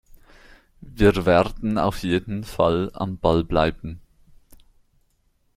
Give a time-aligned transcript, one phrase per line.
[0.79, 4.01] Wir werden auf jeden Fall am Ball bleiben.